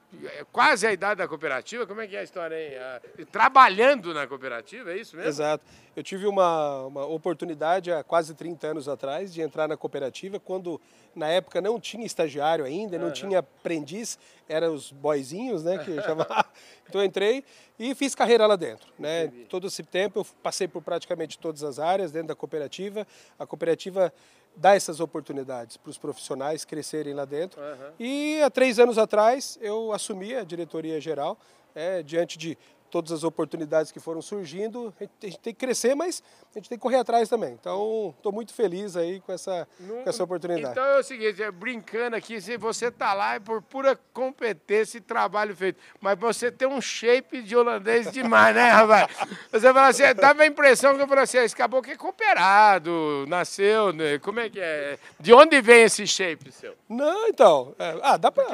quase 0.52 0.86
a 0.86 0.92
idade 0.92 1.20
da 1.20 1.28
cooperativa? 1.28 1.88
Como 1.88 2.02
é 2.02 2.08
que 2.08 2.16
é 2.16 2.20
a 2.20 2.24
história 2.24 2.56
aí? 2.56 2.78
Ah, 2.78 3.02
trabalhando 3.32 4.14
na 4.14 4.28
cooperativa, 4.28 4.92
é 4.92 4.98
isso 4.98 5.16
mesmo? 5.16 5.30
Exato. 5.30 5.64
Eu 5.96 6.04
tive 6.04 6.28
uma, 6.28 6.86
uma 6.86 7.06
oportunidade 7.06 7.92
há 7.92 8.04
quase 8.04 8.34
30 8.34 8.68
anos 8.68 8.88
atrás 8.88 9.34
de 9.34 9.42
entrar 9.42 9.68
na 9.68 9.76
cooperativa, 9.76 10.40
quando 10.40 10.80
na 11.16 11.28
época 11.28 11.60
não 11.60 11.80
tinha 11.80 12.06
estagiário 12.06 12.64
ainda, 12.64 12.98
não 12.98 13.08
uhum. 13.08 13.14
tinha 13.14 13.40
aprendiz, 13.40 14.18
eram 14.48 14.74
os 14.74 14.92
boizinhos, 14.92 15.64
né, 15.64 15.78
que 15.80 16.00
chamava. 16.04 16.46
então 16.88 17.02
eu 17.02 17.06
entrei 17.06 17.44
e 17.80 17.96
fiz 17.96 18.14
carreira 18.14 18.46
lá 18.46 18.56
dentro, 18.56 18.88
né? 19.00 19.32
Todo 19.50 19.68
esse 19.68 19.84
tempo 19.84 20.20
eu 20.20 20.26
passei 20.44 20.68
por 20.68 20.82
praticamente 20.82 21.40
todas 21.40 21.64
as 21.64 21.80
áreas 21.80 22.12
dentro 22.12 22.30
da 22.30 22.36
cooperativa. 22.36 23.08
A 23.40 23.46
cooperativa 23.46 24.14
dá 24.56 24.76
essas 24.76 25.00
oportunidades 25.00 25.78
para 25.78 25.90
os 25.90 25.98
profissionais 25.98 26.66
crescerem 26.66 27.14
lá 27.14 27.26
dentro. 27.26 27.62
Uhum. 27.62 27.92
E 28.00 28.42
há 28.42 28.50
três 28.50 28.80
anos 28.80 28.98
atrás 28.98 29.58
eu 29.62 29.92
assumi 29.92 30.36
a 30.36 30.44
diretoria 30.44 31.00
geral, 31.00 31.38
é, 31.74 32.04
diante 32.04 32.38
de 32.38 32.58
todas 32.92 33.12
as 33.12 33.24
oportunidades 33.24 33.92
que 33.92 34.00
foram 34.00 34.22
surgindo, 34.22 34.94
a 35.00 35.26
gente 35.26 35.40
tem 35.40 35.54
que 35.54 35.60
crescer, 35.60 35.96
mas 35.96 36.22
a 36.54 36.60
gente 36.60 36.68
tem 36.68 36.78
que 36.78 36.82
correr 36.82 36.98
atrás 36.98 37.30
também. 37.30 37.54
Então, 37.54 38.14
estou 38.18 38.32
muito 38.32 38.54
feliz 38.54 38.98
aí 38.98 39.22
com 39.22 39.32
essa, 39.32 39.68
com 39.80 40.10
essa 40.10 40.24
oportunidade. 40.24 40.74
Então 40.74 40.84
é 40.84 41.00
o 41.00 41.04
seguinte, 41.04 41.42
é, 41.42 41.50
brincando 41.50 42.16
aqui, 42.18 42.42
se 42.42 42.58
você 42.58 42.88
está 42.88 43.14
lá 43.14 43.36
é 43.36 43.40
por 43.40 43.62
pura 43.62 43.98
competência 44.14 44.98
e 44.98 45.02
trabalho 45.02 45.56
feito, 45.56 45.80
mas 46.02 46.20
você 46.20 46.52
tem 46.52 46.68
um 46.68 46.82
shape 46.82 47.42
de 47.42 47.56
holandês 47.56 48.12
demais, 48.12 48.54
né, 48.54 48.70
rapaz? 48.70 49.08
Você 49.52 49.74
fala 49.74 49.88
assim, 49.88 50.04
dava 50.16 50.44
a 50.44 50.46
impressão 50.46 50.96
que 50.96 51.02
eu 51.02 51.08
falei 51.08 51.24
assim, 51.24 51.38
esse 51.38 51.56
caboclo 51.56 51.92
é 51.92 51.96
cooperado, 51.96 53.26
nasceu, 53.28 53.94
né? 53.94 54.20
como 54.20 54.42
é 54.42 54.50
que 54.50 54.60
é? 54.60 55.00
De 55.18 55.34
onde 55.34 55.62
vem 55.62 55.84
esse 55.84 56.06
shape 56.06 56.52
seu? 56.52 56.76
Não, 56.90 57.30
então, 57.30 57.74
é, 57.80 57.98
ah, 58.02 58.18
dá 58.18 58.30
para... 58.30 58.46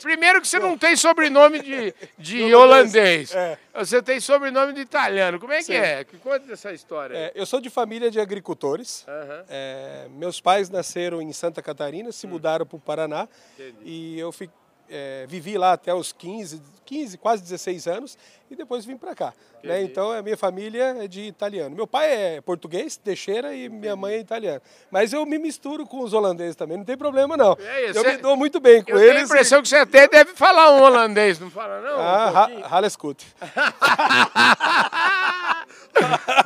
Primeiro 0.00 0.40
que 0.40 0.46
você 0.46 0.60
não 0.60 0.78
tem 0.78 0.94
sobrenome 0.94 1.60
de, 1.60 1.94
de 2.16 2.54
holandês. 2.54 3.34
É. 3.34 3.58
Você 3.74 4.02
tem 4.02 4.18
sobrenome 4.20 4.72
de 4.72 4.80
italiano. 4.80 5.38
Como 5.38 5.52
é 5.52 5.58
que 5.58 5.64
Sim. 5.64 5.74
é? 5.74 6.04
Conta 6.22 6.52
essa 6.52 6.72
história. 6.72 7.16
É, 7.16 7.32
eu 7.34 7.46
sou 7.46 7.60
de 7.60 7.70
família 7.70 8.10
de 8.10 8.20
agricultores. 8.20 9.06
Uhum. 9.06 9.44
É, 9.48 10.06
meus 10.10 10.40
pais 10.40 10.68
nasceram 10.68 11.22
em 11.22 11.32
Santa 11.32 11.62
Catarina, 11.62 12.10
se 12.12 12.26
hum. 12.26 12.30
mudaram 12.30 12.66
para 12.66 12.76
o 12.76 12.80
Paraná. 12.80 13.28
Entendi. 13.54 13.78
E 13.84 14.18
eu, 14.18 14.32
fi, 14.32 14.50
é, 14.90 15.26
vivi 15.28 15.56
lá 15.56 15.72
até 15.72 15.94
os 15.94 16.12
15, 16.12 16.60
15, 16.84 17.18
quase 17.18 17.42
16 17.42 17.86
anos 17.86 18.18
e 18.50 18.56
depois 18.56 18.84
vim 18.84 18.96
para 18.96 19.14
cá. 19.14 19.32
Né? 19.62 19.82
Então 19.82 20.10
a 20.10 20.22
minha 20.22 20.36
família 20.36 21.04
é 21.04 21.06
de 21.06 21.20
italiano. 21.20 21.76
Meu 21.76 21.86
pai 21.86 22.10
é 22.10 22.40
português, 22.40 22.96
Teixeira, 22.96 23.54
e 23.54 23.68
minha 23.68 23.94
mãe 23.94 24.14
é 24.14 24.18
italiana. 24.18 24.60
Mas 24.90 25.12
eu 25.12 25.24
me 25.24 25.38
misturo 25.38 25.86
com 25.86 26.00
os 26.00 26.12
holandeses 26.12 26.56
também, 26.56 26.76
não 26.76 26.84
tem 26.84 26.96
problema 26.96 27.36
não. 27.36 27.56
É 27.60 27.96
eu 27.96 28.04
me 28.04 28.16
dou 28.16 28.36
muito 28.36 28.58
bem 28.58 28.82
com 28.82 28.90
eu 28.90 28.96
eles. 28.96 29.06
Eu 29.06 29.12
tenho 29.12 29.22
a 29.22 29.26
impressão 29.26 29.62
que 29.62 29.68
você 29.68 29.76
até 29.76 30.08
deve 30.08 30.34
falar 30.34 30.72
um 30.72 30.82
holandês, 30.82 31.38
não 31.38 31.50
fala 31.50 31.80
não? 31.80 32.00
Ah, 32.00 32.48
um 32.50 32.74
Haleskut. 32.74 33.24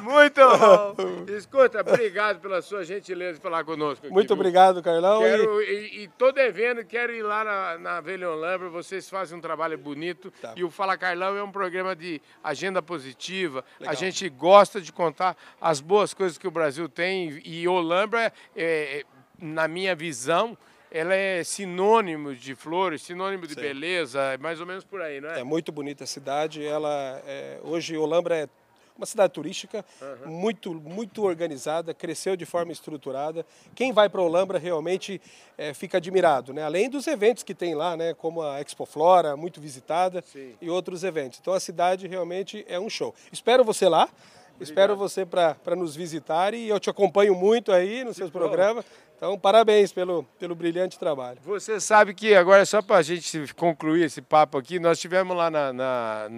Muito 0.00 0.40
bom. 0.40 1.24
Escuta, 1.36 1.80
obrigado 1.80 2.40
pela 2.40 2.60
sua 2.62 2.84
gentileza 2.84 3.34
de 3.34 3.40
falar 3.40 3.64
conosco. 3.64 4.06
Aqui, 4.06 4.14
Muito 4.14 4.28
viu? 4.28 4.36
obrigado, 4.36 4.82
Carlão. 4.82 5.20
Quero, 5.20 5.62
e 5.62 6.04
estou 6.04 6.32
devendo, 6.32 6.84
quero 6.84 7.12
ir 7.12 7.22
lá 7.22 7.44
na, 7.44 7.78
na 7.78 8.34
Lambra, 8.34 8.68
vocês 8.68 9.08
fazem 9.08 9.38
um 9.38 9.40
trabalho 9.40 9.76
bonito. 9.78 10.30
Tá. 10.42 10.52
E 10.56 10.64
o 10.64 10.70
Fala 10.70 10.96
Carlão 10.96 11.36
é 11.36 11.42
um 11.42 11.50
programa 11.50 11.96
de 11.96 12.20
agenda 12.42 12.82
positiva. 12.82 13.64
Legal. 13.80 13.92
A 13.92 13.94
gente 13.94 14.28
gosta 14.28 14.80
de 14.80 14.92
contar 14.92 15.36
as 15.60 15.80
boas 15.80 16.12
coisas 16.14 16.38
que 16.38 16.46
o 16.46 16.50
Brasil 16.50 16.88
tem. 16.88 17.40
E 17.44 17.66
Olambra, 17.66 18.32
é, 18.54 19.00
é, 19.00 19.04
na 19.38 19.66
minha 19.66 19.94
visão, 19.94 20.56
ela 20.90 21.14
é 21.14 21.42
sinônimo 21.42 22.34
de 22.34 22.54
flores, 22.54 23.02
sinônimo 23.02 23.46
de 23.46 23.54
Sim. 23.54 23.60
beleza, 23.60 24.20
é 24.34 24.38
mais 24.38 24.60
ou 24.60 24.66
menos 24.66 24.84
por 24.84 25.02
aí, 25.02 25.20
não 25.20 25.30
é? 25.30 25.40
É 25.40 25.44
muito 25.44 25.72
bonita 25.72 26.04
a 26.04 26.06
cidade. 26.06 26.64
Ela 26.64 27.20
é, 27.26 27.58
hoje 27.64 27.96
Olambra 27.96 28.36
é 28.36 28.48
uma 28.96 29.06
cidade 29.06 29.32
turística 29.32 29.84
uhum. 30.00 30.30
muito, 30.30 30.72
muito 30.74 31.24
organizada, 31.24 31.92
cresceu 31.92 32.36
de 32.36 32.46
forma 32.46 32.72
estruturada. 32.72 33.44
Quem 33.74 33.92
vai 33.92 34.08
para 34.08 34.22
Olambra 34.22 34.58
realmente 34.58 35.20
é, 35.58 35.74
fica 35.74 35.98
admirado, 35.98 36.52
né? 36.52 36.62
além 36.62 36.88
dos 36.88 37.06
eventos 37.06 37.42
que 37.42 37.54
tem 37.54 37.74
lá, 37.74 37.96
né? 37.96 38.14
como 38.14 38.42
a 38.42 38.60
Expo 38.60 38.86
Flora, 38.86 39.36
muito 39.36 39.60
visitada, 39.60 40.22
Sim. 40.32 40.54
e 40.60 40.70
outros 40.70 41.02
eventos. 41.02 41.38
Então 41.40 41.52
a 41.52 41.60
cidade 41.60 42.06
realmente 42.06 42.64
é 42.68 42.78
um 42.78 42.88
show. 42.88 43.14
Espero 43.32 43.64
você 43.64 43.88
lá. 43.88 44.04
Obrigado. 44.04 44.62
Espero 44.62 44.96
você 44.96 45.26
para 45.26 45.74
nos 45.76 45.96
visitar 45.96 46.54
e 46.54 46.68
eu 46.68 46.78
te 46.78 46.88
acompanho 46.88 47.34
muito 47.34 47.72
aí 47.72 48.04
nos 48.04 48.16
seus 48.16 48.30
programas. 48.30 48.84
Então, 49.24 49.38
parabéns 49.38 49.90
pelo, 49.90 50.22
pelo 50.38 50.54
brilhante 50.54 50.98
trabalho. 50.98 51.38
Você 51.44 51.80
sabe 51.80 52.12
que 52.12 52.34
agora, 52.34 52.66
só 52.66 52.82
para 52.82 52.98
a 52.98 53.02
gente 53.02 53.54
concluir 53.54 54.04
esse 54.04 54.20
papo 54.20 54.58
aqui, 54.58 54.78
nós 54.78 55.00
tivemos 55.00 55.34
lá 55.34 55.50
na, 55.50 55.72
na 55.72 56.28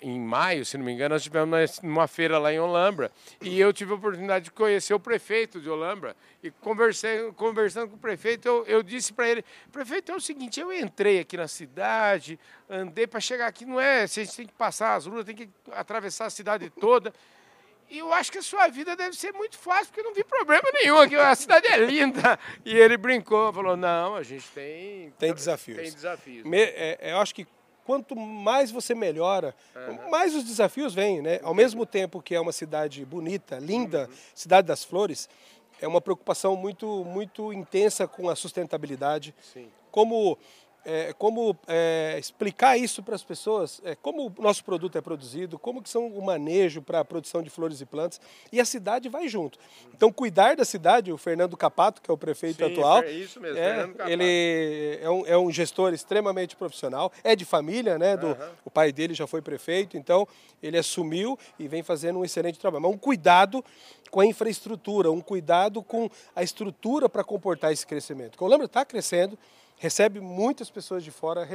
em 0.00 0.20
maio, 0.20 0.64
se 0.64 0.78
não 0.78 0.84
me 0.84 0.92
engano, 0.92 1.16
nós 1.16 1.24
tivemos 1.24 1.80
uma 1.82 2.06
feira 2.06 2.38
lá 2.38 2.52
em 2.52 2.60
Olambra 2.60 3.10
e 3.42 3.58
eu 3.58 3.72
tive 3.72 3.90
a 3.90 3.96
oportunidade 3.96 4.44
de 4.44 4.52
conhecer 4.52 4.94
o 4.94 5.00
prefeito 5.00 5.60
de 5.60 5.68
Olambra 5.68 6.14
e 6.40 6.52
conversei, 6.52 7.32
conversando 7.32 7.88
com 7.88 7.96
o 7.96 7.98
prefeito, 7.98 8.46
eu, 8.46 8.64
eu 8.66 8.80
disse 8.80 9.12
para 9.12 9.28
ele, 9.28 9.44
prefeito, 9.72 10.12
é 10.12 10.14
o 10.14 10.20
seguinte, 10.20 10.60
eu 10.60 10.72
entrei 10.72 11.18
aqui 11.18 11.36
na 11.36 11.48
cidade, 11.48 12.38
andei 12.70 13.08
para 13.08 13.18
chegar 13.18 13.48
aqui, 13.48 13.66
não 13.66 13.80
é, 13.80 14.04
a 14.04 14.06
gente 14.06 14.36
tem 14.36 14.46
que 14.46 14.52
passar 14.52 14.94
as 14.94 15.04
ruas, 15.04 15.24
tem 15.24 15.34
que 15.34 15.48
atravessar 15.72 16.26
a 16.26 16.30
cidade 16.30 16.70
toda. 16.70 17.12
E 17.88 17.98
eu 17.98 18.12
acho 18.12 18.32
que 18.32 18.38
a 18.38 18.42
sua 18.42 18.68
vida 18.68 18.96
deve 18.96 19.16
ser 19.16 19.32
muito 19.32 19.56
fácil, 19.56 19.86
porque 19.86 20.02
não 20.02 20.12
vi 20.12 20.24
problema 20.24 20.64
nenhum 20.72 20.98
aqui. 20.98 21.14
A 21.14 21.34
cidade 21.34 21.66
é 21.68 21.76
linda. 21.78 22.38
E 22.64 22.76
ele 22.76 22.96
brincou, 22.96 23.52
falou: 23.52 23.76
não, 23.76 24.16
a 24.16 24.22
gente 24.22 24.46
tem. 24.48 25.12
Tem 25.18 25.32
desafios. 25.32 25.78
Tem 25.78 25.92
desafios. 25.92 26.44
Me, 26.44 26.58
é, 26.58 27.12
eu 27.12 27.18
acho 27.18 27.34
que 27.34 27.46
quanto 27.84 28.16
mais 28.16 28.72
você 28.72 28.94
melhora, 28.94 29.54
uhum. 29.74 30.10
mais 30.10 30.34
os 30.34 30.42
desafios 30.42 30.92
vêm, 30.92 31.22
né? 31.22 31.38
Ao 31.42 31.54
mesmo 31.54 31.86
tempo 31.86 32.20
que 32.20 32.34
é 32.34 32.40
uma 32.40 32.52
cidade 32.52 33.04
bonita, 33.04 33.58
linda, 33.60 34.08
uhum. 34.10 34.16
cidade 34.34 34.66
das 34.66 34.82
flores, 34.82 35.28
é 35.80 35.86
uma 35.86 36.00
preocupação 36.00 36.56
muito, 36.56 37.04
muito 37.04 37.52
intensa 37.52 38.08
com 38.08 38.28
a 38.28 38.34
sustentabilidade. 38.34 39.32
Sim. 39.40 39.68
Como 39.92 40.36
é, 40.86 41.12
como 41.18 41.56
é, 41.66 42.16
explicar 42.16 42.78
isso 42.78 43.02
para 43.02 43.16
as 43.16 43.24
pessoas, 43.24 43.82
é, 43.84 43.96
como 43.96 44.32
o 44.38 44.42
nosso 44.42 44.64
produto 44.64 44.96
é 44.96 45.00
produzido, 45.00 45.58
como 45.58 45.82
que 45.82 45.90
são 45.90 46.06
o 46.06 46.24
manejo 46.24 46.80
para 46.80 47.00
a 47.00 47.04
produção 47.04 47.42
de 47.42 47.50
flores 47.50 47.80
e 47.80 47.84
plantas, 47.84 48.20
e 48.52 48.60
a 48.60 48.64
cidade 48.64 49.08
vai 49.08 49.28
junto. 49.28 49.58
Então, 49.92 50.12
cuidar 50.12 50.54
da 50.54 50.64
cidade, 50.64 51.12
o 51.12 51.18
Fernando 51.18 51.56
Capato, 51.56 52.00
que 52.00 52.08
é 52.08 52.14
o 52.14 52.16
prefeito 52.16 52.64
Sim, 52.64 52.72
atual, 52.72 53.02
é 53.02 53.10
isso 53.10 53.40
mesmo, 53.40 53.58
é, 53.58 53.88
ele 54.06 54.98
é 55.02 55.10
um, 55.10 55.26
é 55.26 55.36
um, 55.36 55.50
gestor 55.50 55.92
extremamente 55.92 56.54
profissional, 56.54 57.12
é 57.24 57.34
de 57.34 57.44
família, 57.44 57.98
né? 57.98 58.16
Do, 58.16 58.28
uhum. 58.28 58.50
O 58.64 58.70
pai 58.70 58.92
dele 58.92 59.12
já 59.12 59.26
foi 59.26 59.42
prefeito, 59.42 59.96
então 59.96 60.26
ele 60.62 60.78
assumiu 60.78 61.36
e 61.58 61.66
vem 61.66 61.82
fazendo 61.82 62.20
um 62.20 62.24
excelente 62.24 62.60
trabalho. 62.60 62.84
Mas 62.84 62.92
um 62.92 62.98
cuidado 62.98 63.64
com 64.08 64.20
a 64.20 64.26
infraestrutura, 64.26 65.10
um 65.10 65.20
cuidado 65.20 65.82
com 65.82 66.08
a 66.34 66.44
estrutura 66.44 67.08
para 67.08 67.24
comportar 67.24 67.72
esse 67.72 67.84
crescimento. 67.84 68.30
Porque 68.32 68.44
o 68.44 68.46
Lembra 68.46 68.66
está 68.66 68.84
crescendo, 68.84 69.36
recebe 69.78 70.20
muitas 70.20 70.70
pessoas 70.70 71.04
de 71.04 71.10
fora, 71.10 71.46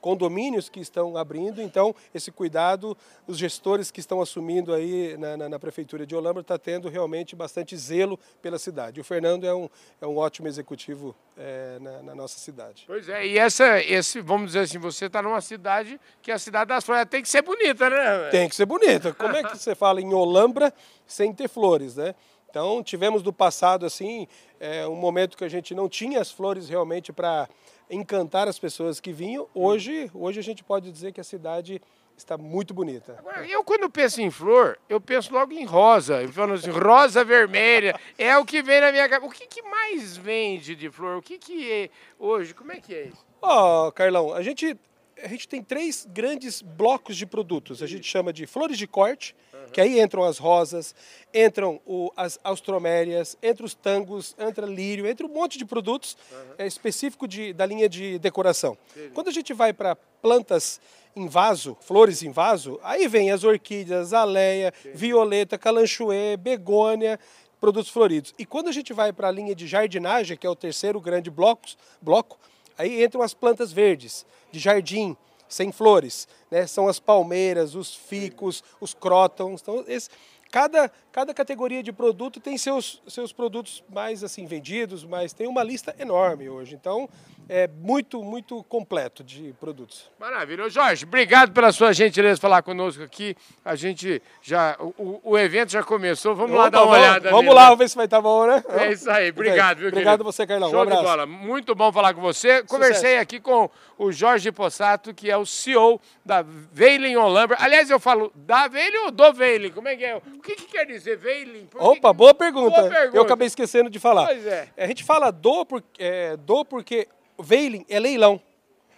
condomínios 0.00 0.68
que 0.68 0.80
estão 0.80 1.16
abrindo, 1.16 1.60
então 1.60 1.94
esse 2.14 2.30
cuidado, 2.30 2.96
os 3.26 3.36
gestores 3.38 3.90
que 3.90 4.00
estão 4.00 4.20
assumindo 4.20 4.72
aí 4.72 5.16
na, 5.16 5.36
na, 5.36 5.48
na 5.48 5.58
Prefeitura 5.58 6.06
de 6.06 6.14
Olambra 6.14 6.42
está 6.42 6.58
tendo 6.58 6.88
realmente 6.88 7.34
bastante 7.34 7.76
zelo 7.76 8.18
pela 8.40 8.58
cidade. 8.58 9.00
O 9.00 9.04
Fernando 9.04 9.44
é 9.44 9.54
um, 9.54 9.68
é 10.00 10.06
um 10.06 10.16
ótimo 10.16 10.48
executivo 10.48 11.14
é, 11.36 11.78
na, 11.80 12.02
na, 12.02 12.14
nossa 12.14 12.38
cidade. 12.38 12.84
Pois 12.86 13.08
é, 13.08 13.26
e 13.26 13.38
essa, 13.38 13.80
esse, 13.80 14.20
vamos 14.20 14.48
dizer 14.48 14.60
assim, 14.60 14.78
você 14.78 15.06
está 15.06 15.20
numa 15.20 15.40
cidade 15.40 16.00
que 16.22 16.30
é 16.30 16.34
a 16.34 16.38
cidade 16.38 16.68
das 16.68 16.84
flores 16.84 17.06
tem 17.10 17.22
que 17.22 17.28
ser 17.28 17.42
bonita, 17.42 17.90
né? 17.90 18.30
Tem 18.30 18.48
que 18.48 18.56
ser 18.56 18.66
bonita. 18.66 19.12
Como 19.12 19.36
é 19.36 19.42
que 19.42 19.56
você 19.56 19.74
fala 19.74 20.00
em 20.00 20.14
Olambra 20.14 20.72
sem 21.06 21.32
ter 21.32 21.48
flores, 21.48 21.96
né? 21.96 22.14
Então 22.56 22.82
tivemos 22.82 23.22
do 23.22 23.34
passado 23.34 23.84
assim 23.84 24.26
é, 24.58 24.88
um 24.88 24.94
momento 24.94 25.36
que 25.36 25.44
a 25.44 25.48
gente 25.48 25.74
não 25.74 25.90
tinha 25.90 26.22
as 26.22 26.30
flores 26.30 26.70
realmente 26.70 27.12
para 27.12 27.46
encantar 27.90 28.48
as 28.48 28.58
pessoas 28.58 28.98
que 28.98 29.12
vinham. 29.12 29.46
Hoje, 29.52 30.10
hoje 30.14 30.40
a 30.40 30.42
gente 30.42 30.64
pode 30.64 30.90
dizer 30.90 31.12
que 31.12 31.20
a 31.20 31.24
cidade 31.24 31.82
está 32.16 32.38
muito 32.38 32.72
bonita. 32.72 33.16
Agora, 33.18 33.46
eu 33.46 33.62
quando 33.62 33.90
penso 33.90 34.22
em 34.22 34.30
flor, 34.30 34.78
eu 34.88 34.98
penso 34.98 35.34
logo 35.34 35.52
em 35.52 35.66
rosa. 35.66 36.22
Eu 36.22 36.32
falo 36.32 36.54
assim, 36.54 36.70
rosa 36.70 37.22
vermelha. 37.22 37.94
É 38.16 38.38
o 38.38 38.44
que 38.46 38.62
vem 38.62 38.80
na 38.80 38.90
minha 38.90 39.06
cabeça. 39.06 39.30
O 39.30 39.34
que, 39.34 39.46
que 39.46 39.60
mais 39.60 40.16
vende 40.16 40.74
de 40.74 40.90
flor? 40.90 41.18
O 41.18 41.22
que, 41.22 41.36
que 41.36 41.70
é 41.70 41.90
hoje? 42.18 42.54
Como 42.54 42.72
é 42.72 42.80
que 42.80 42.94
é 42.94 43.02
isso? 43.08 43.22
Ó, 43.42 43.88
oh, 43.88 43.92
Carlão, 43.92 44.32
a 44.32 44.40
gente 44.40 44.74
a 45.22 45.28
gente 45.28 45.48
tem 45.48 45.62
três 45.62 46.06
grandes 46.10 46.60
blocos 46.62 47.16
de 47.16 47.26
produtos. 47.26 47.82
A 47.82 47.86
gente 47.86 48.06
chama 48.06 48.32
de 48.32 48.46
flores 48.46 48.76
de 48.78 48.86
corte, 48.86 49.34
uhum. 49.66 49.72
que 49.72 49.80
aí 49.80 50.00
entram 50.00 50.24
as 50.24 50.38
rosas, 50.38 50.94
entram 51.34 51.80
o, 51.86 52.10
as 52.16 52.38
austromérias, 52.42 53.36
entra 53.42 53.64
os 53.64 53.74
tangos, 53.74 54.34
entra 54.38 54.66
lírio, 54.66 55.06
entra 55.06 55.26
um 55.26 55.28
monte 55.28 55.58
de 55.58 55.64
produtos 55.64 56.16
uhum. 56.32 56.38
é, 56.58 56.66
específico 56.66 57.28
de, 57.28 57.52
da 57.52 57.66
linha 57.66 57.88
de 57.88 58.18
decoração. 58.18 58.76
Sim. 58.94 59.10
Quando 59.12 59.28
a 59.28 59.32
gente 59.32 59.52
vai 59.52 59.72
para 59.72 59.96
plantas 60.22 60.80
em 61.14 61.28
vaso, 61.28 61.76
flores 61.80 62.22
em 62.22 62.30
vaso, 62.30 62.78
aí 62.82 63.08
vem 63.08 63.30
as 63.30 63.44
orquídeas, 63.44 64.12
aleia, 64.12 64.72
Sim. 64.82 64.92
violeta, 64.94 65.58
calanchoe, 65.58 66.36
begônia, 66.38 67.18
produtos 67.60 67.90
floridos. 67.90 68.34
E 68.38 68.44
quando 68.44 68.68
a 68.68 68.72
gente 68.72 68.92
vai 68.92 69.12
para 69.12 69.28
a 69.28 69.30
linha 69.30 69.54
de 69.54 69.66
jardinagem, 69.66 70.36
que 70.36 70.46
é 70.46 70.50
o 70.50 70.56
terceiro 70.56 71.00
grande 71.00 71.30
bloco, 71.30 71.66
bloco 72.00 72.38
Aí 72.78 73.02
entram 73.02 73.22
as 73.22 73.32
plantas 73.32 73.72
verdes, 73.72 74.26
de 74.52 74.58
jardim, 74.58 75.16
sem 75.48 75.72
flores. 75.72 76.28
Né? 76.50 76.66
São 76.66 76.88
as 76.88 76.98
palmeiras, 76.98 77.74
os 77.74 77.94
ficos, 77.94 78.62
os 78.80 78.94
crótons. 78.94 79.60
Então, 79.62 79.84
esse, 79.86 80.10
cada, 80.50 80.90
cada 81.12 81.34
categoria 81.34 81.82
de 81.82 81.92
produto 81.92 82.40
tem 82.40 82.56
seus, 82.56 83.02
seus 83.06 83.32
produtos 83.32 83.82
mais 83.88 84.24
assim 84.24 84.46
vendidos, 84.46 85.04
mas 85.04 85.32
tem 85.32 85.46
uma 85.46 85.62
lista 85.62 85.94
enorme 85.98 86.48
hoje. 86.48 86.74
Então, 86.74 87.08
é 87.48 87.68
muito, 87.68 88.22
muito 88.22 88.62
completo 88.64 89.22
de 89.22 89.54
produtos. 89.60 90.10
Maravilha. 90.18 90.68
Jorge, 90.68 91.04
obrigado 91.04 91.52
pela 91.52 91.70
sua 91.70 91.92
gentileza 91.92 92.34
de 92.34 92.40
falar 92.40 92.62
conosco 92.62 93.02
aqui. 93.02 93.36
A 93.64 93.76
gente 93.76 94.20
já. 94.42 94.76
O, 94.80 95.20
o 95.22 95.38
evento 95.38 95.70
já 95.70 95.82
começou. 95.82 96.34
Vamos 96.34 96.52
Opa, 96.52 96.64
lá 96.64 96.68
dar 96.68 96.82
uma 96.82 96.86
vamos, 96.86 96.98
olhada. 96.98 97.30
Vamos 97.30 97.54
lá, 97.54 97.64
vamos 97.64 97.78
ver 97.78 97.88
se 97.88 97.96
vai 97.96 98.06
estar 98.06 98.20
bom, 98.20 98.46
né? 98.46 98.64
É 98.68 98.92
isso 98.92 99.08
aí. 99.10 99.30
Obrigado, 99.30 99.78
viu, 99.78 99.88
Obrigado 99.88 100.18
querido? 100.18 100.24
você, 100.24 100.46
Carlão. 100.46 100.70
Show 100.70 100.80
um 100.80 100.82
abraço. 100.82 101.02
de 101.02 101.08
bola. 101.08 101.26
Muito 101.26 101.74
bom 101.74 101.92
falar 101.92 102.14
com 102.14 102.20
você. 102.20 102.64
Conversei 102.64 102.94
Sucesso. 102.94 103.22
aqui 103.22 103.40
com 103.40 103.70
o 103.96 104.10
Jorge 104.10 104.50
Possato, 104.50 105.14
que 105.14 105.30
é 105.30 105.36
o 105.36 105.46
CEO 105.46 106.00
da 106.24 106.42
Veiling 106.42 107.16
Olambra. 107.16 107.56
Aliás, 107.60 107.88
eu 107.90 108.00
falo 108.00 108.32
da 108.34 108.66
Veiling 108.66 109.04
ou 109.04 109.10
do 109.10 109.32
Veiling? 109.32 109.70
Como 109.70 109.86
é 109.86 109.96
que 109.96 110.04
é? 110.04 110.16
O 110.16 110.40
que, 110.40 110.56
que 110.56 110.64
quer 110.66 110.84
dizer 110.84 111.16
Veiling? 111.16 111.68
Opa, 111.76 112.10
que... 112.10 112.16
boa, 112.16 112.34
pergunta. 112.34 112.76
boa 112.76 112.90
pergunta. 112.90 113.16
Eu 113.16 113.22
acabei 113.22 113.46
esquecendo 113.46 113.88
de 113.88 114.00
falar. 114.00 114.26
Pois 114.26 114.44
é. 114.46 114.68
A 114.76 114.86
gente 114.86 115.04
fala 115.04 115.30
do, 115.30 115.64
por, 115.64 115.82
é, 115.98 116.36
do 116.36 116.64
porque 116.64 117.06
Veiling 117.38 117.84
é 117.88 117.98
leilão. 117.98 118.40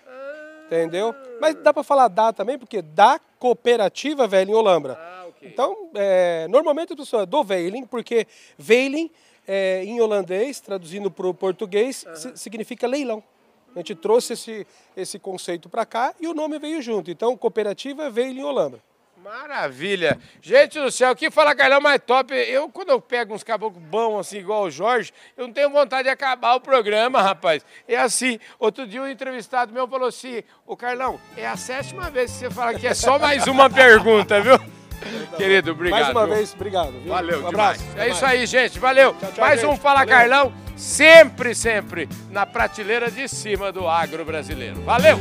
Ah. 0.06 0.64
Entendeu? 0.66 1.14
Mas 1.40 1.54
dá 1.56 1.72
para 1.72 1.82
falar 1.82 2.08
da 2.08 2.32
também, 2.32 2.58
porque 2.58 2.82
da 2.82 3.20
cooperativa 3.38 4.26
Veiling 4.26 4.54
Olambra. 4.54 4.98
Ah, 4.98 5.26
okay. 5.28 5.48
Então, 5.48 5.90
é, 5.94 6.46
normalmente 6.48 6.92
a 6.92 6.96
pessoa 6.96 7.22
é 7.22 7.26
do 7.26 7.42
Veiling, 7.44 7.86
porque 7.86 8.26
Veiling, 8.56 9.10
é, 9.46 9.82
em 9.84 10.00
holandês, 10.00 10.60
traduzindo 10.60 11.10
para 11.10 11.26
o 11.26 11.34
português, 11.34 12.04
uhum. 12.04 12.36
significa 12.36 12.86
leilão. 12.86 13.22
A 13.74 13.78
gente 13.78 13.94
trouxe 13.94 14.32
esse, 14.32 14.66
esse 14.96 15.18
conceito 15.18 15.68
para 15.68 15.86
cá 15.86 16.14
e 16.20 16.26
o 16.26 16.34
nome 16.34 16.58
veio 16.58 16.82
junto. 16.82 17.10
Então, 17.10 17.36
cooperativa 17.36 18.10
Veiling 18.10 18.42
Olambra. 18.42 18.80
Maravilha. 19.22 20.18
Gente 20.40 20.78
do 20.78 20.90
céu, 20.90 21.14
que 21.14 21.30
fala 21.30 21.54
Carlão 21.54 21.80
mais 21.80 22.00
top. 22.04 22.32
Eu, 22.34 22.68
quando 22.68 22.90
eu 22.90 23.00
pego 23.00 23.34
uns 23.34 23.42
caboclos 23.42 23.82
bons 23.82 24.20
assim, 24.20 24.38
igual 24.38 24.64
o 24.64 24.70
Jorge, 24.70 25.12
eu 25.36 25.46
não 25.46 25.52
tenho 25.52 25.70
vontade 25.70 26.04
de 26.04 26.08
acabar 26.08 26.54
o 26.54 26.60
programa, 26.60 27.20
rapaz. 27.20 27.64
É 27.86 27.96
assim. 27.96 28.38
Outro 28.58 28.86
dia 28.86 29.02
um 29.02 29.08
entrevistado 29.08 29.72
meu 29.72 29.88
falou 29.88 30.08
assim, 30.08 30.42
o 30.66 30.76
Carlão, 30.76 31.20
é 31.36 31.46
a 31.46 31.56
sétima 31.56 32.10
vez 32.10 32.32
que 32.32 32.38
você 32.38 32.50
fala 32.50 32.74
que 32.74 32.86
é 32.86 32.94
só 32.94 33.18
mais 33.18 33.46
uma 33.46 33.68
pergunta, 33.68 34.40
viu? 34.40 34.58
Querido, 35.36 35.72
obrigado. 35.72 36.00
Mais 36.00 36.10
uma 36.10 36.26
viu? 36.26 36.34
vez, 36.36 36.54
obrigado. 36.54 36.92
Viu? 36.92 37.12
Valeu, 37.12 37.42
um 37.42 37.48
abraço. 37.48 37.82
demais. 37.82 37.98
É 37.98 38.10
isso 38.10 38.26
aí, 38.26 38.46
gente. 38.46 38.78
Valeu. 38.78 39.14
Tchau, 39.14 39.32
tchau, 39.32 39.44
Mais 39.44 39.60
gente. 39.60 39.70
um 39.70 39.76
Fala 39.76 40.00
Valeu. 40.00 40.14
Carlão, 40.14 40.52
sempre, 40.76 41.54
sempre 41.54 42.08
na 42.30 42.46
prateleira 42.46 43.10
de 43.10 43.28
cima 43.28 43.72
do 43.72 43.86
agro 43.88 44.24
brasileiro. 44.24 44.80
Valeu! 44.82 45.18